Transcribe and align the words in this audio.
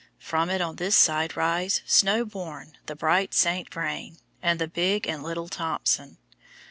From 0.17 0.49
it 0.49 0.61
on 0.61 0.77
this 0.77 0.95
side 0.97 1.37
rise, 1.37 1.83
snow 1.85 2.25
born, 2.25 2.75
the 2.87 2.95
bright 2.95 3.35
St. 3.35 3.71
Vrain, 3.71 4.17
and 4.41 4.57
the 4.57 4.67
Big 4.67 5.05
and 5.07 5.21
Little 5.21 5.47
Thompson. 5.47 6.17